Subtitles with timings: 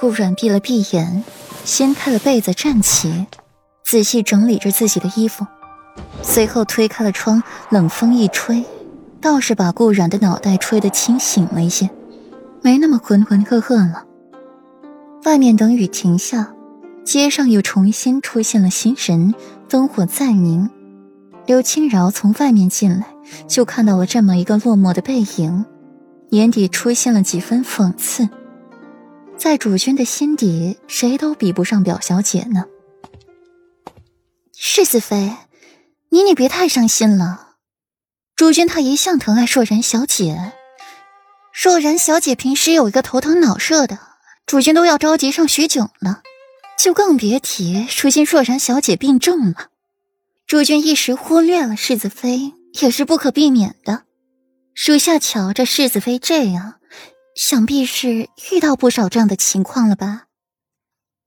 [0.00, 1.24] 顾阮闭了闭眼，
[1.64, 3.26] 掀开了被子，站起，
[3.84, 5.44] 仔细整理着自己的衣服，
[6.22, 8.64] 随后推开了窗，冷风一吹，
[9.20, 11.90] 倒是把顾阮的脑袋吹得清醒了一些，
[12.62, 14.04] 没那么浑浑噩噩了。
[15.24, 16.52] 外面等雨停下，
[17.04, 19.34] 街上又重新出现了新人，
[19.68, 20.70] 灯火再明。
[21.44, 23.06] 刘青饶从外面进来，
[23.48, 25.64] 就看到了这么一个落寞的背影，
[26.30, 28.28] 眼底出现了几分讽刺。
[29.38, 32.64] 在主君的心底，谁都比不上表小姐呢。
[34.52, 35.32] 世子妃，
[36.10, 37.54] 你你别太伤心了。
[38.34, 40.52] 主君他一向疼爱硕然小姐，
[41.52, 43.98] 硕然小姐平时有一个头疼脑热的，
[44.44, 46.22] 主君都要着急上许久了，
[46.76, 49.68] 就更别提如今硕然小姐病重了。
[50.48, 54.02] 主君一时忽略了世子妃，也是不可避免的。
[54.74, 56.77] 属下瞧着世子妃这样。
[57.38, 60.24] 想必是遇到不少这样的情况了吧？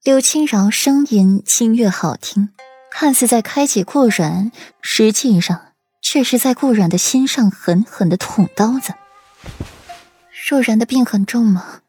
[0.04, 2.50] 柳青饶声音清越好听，
[2.92, 8.94] 看似在开解顾软，实际上却是在顾软的心上狠狠的捅刀子。
[10.50, 11.80] 若然的病很重吗？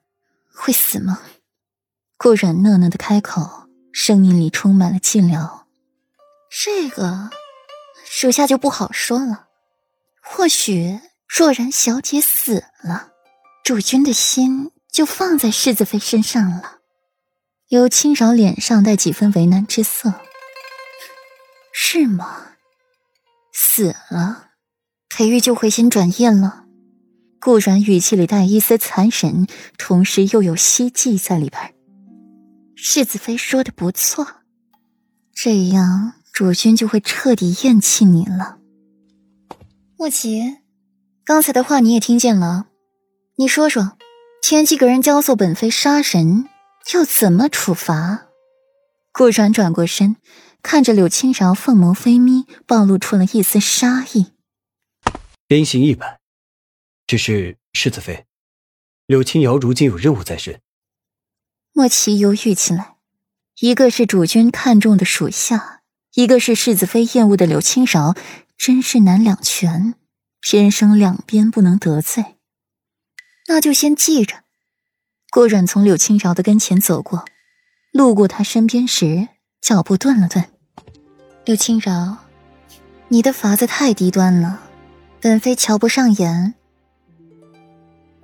[0.55, 1.21] 会死吗？
[2.17, 5.63] 顾软讷讷的开口，声音里充满了寂寥。
[6.49, 7.31] 这个，
[8.05, 9.49] 属下就不好说了。
[10.23, 13.09] 或许若然小姐死了。
[13.73, 16.81] 主君的心就放在世子妃身上了。
[17.69, 20.13] 尤青饶脸上带几分为难之色。
[21.73, 22.49] 是吗？
[23.51, 24.51] 死了，
[25.09, 26.67] 裴玉就回心转意了。
[27.41, 29.47] 顾然语气里带一丝残忍，
[29.79, 31.75] 同时又有希冀在里边。
[32.77, 34.27] 世子妃说的不错，
[35.33, 38.59] 这样主君就会彻底厌弃你了。
[39.97, 40.59] 莫奇，
[41.25, 42.67] 刚才的话你也听见了。
[43.37, 43.97] 你说说，
[44.43, 46.49] 前几个人教唆本妃杀人，
[46.93, 48.27] 要怎么处罚？
[49.11, 50.17] 顾然转过身，
[50.63, 54.33] 看着柳青饶，凤眸飞眯，暴露出了一丝杀意。
[55.47, 56.21] 鞭刑一百。
[57.07, 58.27] 只是世子妃，
[59.07, 60.61] 柳青瑶如今有任务在身。
[61.73, 62.97] 莫奇犹豫起来，
[63.61, 65.81] 一个是主君看中的属下，
[66.15, 68.15] 一个是世子妃厌恶的柳青饶，
[68.59, 69.95] 真是难两全，
[70.41, 72.37] 偏生两边不能得罪。
[73.53, 74.37] 那就先记着。
[75.31, 77.27] 顾阮从柳青饶的跟前走过，
[77.93, 79.29] 路过他身边时，
[79.61, 80.43] 脚步顿了顿。
[81.45, 82.17] 柳青饶，
[83.09, 84.59] 你的法子太低端了，
[85.21, 86.55] 本妃瞧不上眼。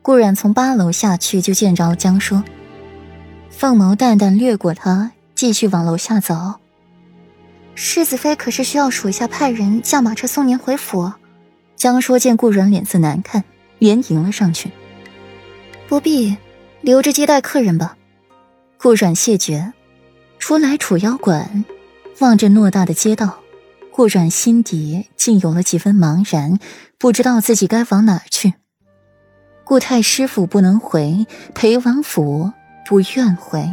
[0.01, 2.43] 顾阮从八楼下去，就见着了江说。
[3.51, 6.55] 凤眸淡淡掠过他，继续往楼下走。
[7.75, 11.13] 世子妃可是需要属下派人驾马车送您回府？
[11.77, 13.45] 江说见顾阮脸色难看，
[13.79, 14.73] 连迎了上去。
[15.89, 16.37] 不必，
[16.83, 17.97] 留着接待客人吧。
[18.77, 19.73] 顾阮谢绝，
[20.39, 21.65] 出来楚妖馆，
[22.19, 23.39] 望着偌大的街道，
[23.91, 26.59] 顾阮心底竟有了几分茫然，
[26.99, 28.53] 不知道自己该往哪儿去。
[29.65, 32.53] 顾太师府不能回，裴王府
[32.87, 33.67] 不愿回，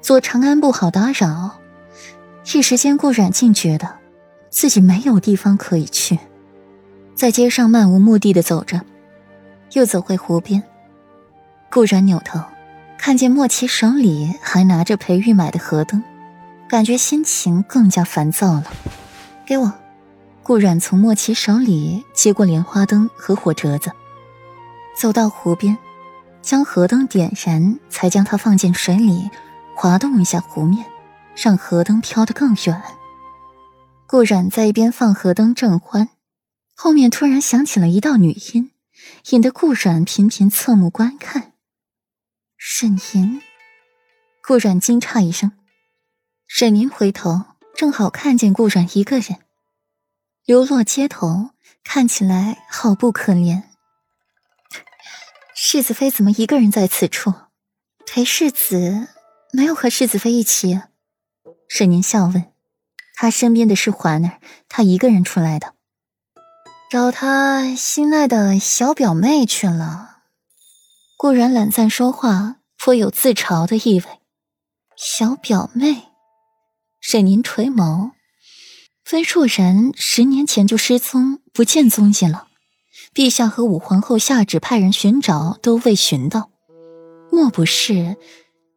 [0.00, 1.60] 左长安不好打扰。
[2.54, 3.98] 一时间，顾阮竟觉得
[4.48, 6.18] 自己没有地方可以去，
[7.14, 8.80] 在街上漫无目的的走着，
[9.74, 10.62] 又走回湖边。
[11.72, 12.40] 顾然扭头，
[12.98, 16.02] 看见莫奇手里还拿着裴玉买的河灯，
[16.68, 18.64] 感觉心情更加烦躁了。
[19.46, 19.72] 给我。
[20.42, 23.92] 顾然从莫奇手里接过莲花灯和火折子，
[24.96, 25.78] 走到湖边，
[26.42, 29.30] 将河灯点燃，才将它放进水里，
[29.76, 30.84] 滑动一下湖面，
[31.36, 32.82] 让河灯飘得更远。
[34.08, 36.08] 顾然在一边放河灯正欢，
[36.74, 38.72] 后面突然响起了一道女音，
[39.30, 41.52] 引得顾然频频侧目观看。
[42.62, 43.40] 沈吟，
[44.46, 45.52] 顾阮惊诧一声。
[46.46, 49.38] 沈宁回头，正好看见顾阮一个人
[50.44, 53.62] 流落街头，看起来好不可怜。
[55.54, 57.32] 世子妃怎么一个人在此处？
[58.04, 59.08] 裴世子
[59.54, 60.82] 没有和世子妃一起？
[61.66, 62.52] 沈宁笑问。
[63.14, 65.76] 他身边的是环儿，他一个人出来的，
[66.90, 70.09] 找他心爱的小表妹去了。
[71.22, 74.06] 顾然懒散说话，颇有自嘲的意味。
[74.96, 76.04] 小表妹，
[76.98, 78.12] 沈凝垂眸。
[79.12, 82.48] 温若然十年前就失踪，不见踪迹了。
[83.12, 86.48] 陛下和武皇后下旨派人寻找，都未寻到。
[87.30, 88.16] 莫不是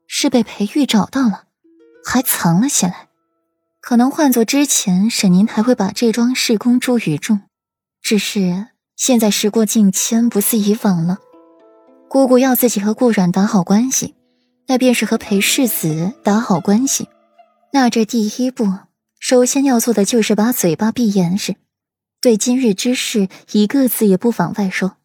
[0.06, 1.46] 是被裴玉找到了，
[2.04, 3.08] 还藏了起来？
[3.80, 7.40] 可能换做之前，沈凝还会把这桩事公诸于众。
[8.02, 8.68] 只是
[8.98, 11.20] 现在时过境迁，不似以往了。
[12.14, 14.14] 姑姑要自己和顾阮打好关系，
[14.68, 17.10] 那便是和裴世子打好关系。
[17.72, 18.72] 那这第一步，
[19.20, 21.56] 首先要做的就是把嘴巴闭严实，
[22.22, 24.98] 对今日之事一个字也不往外说。